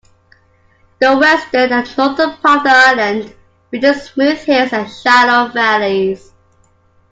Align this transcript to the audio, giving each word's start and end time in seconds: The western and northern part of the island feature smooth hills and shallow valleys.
The 0.97 1.15
western 1.15 1.71
and 1.71 1.95
northern 1.95 2.31
part 2.37 2.57
of 2.57 2.63
the 2.63 2.71
island 2.71 3.35
feature 3.69 3.93
smooth 3.93 4.39
hills 4.39 4.73
and 4.73 4.89
shallow 4.91 5.49
valleys. 5.51 6.33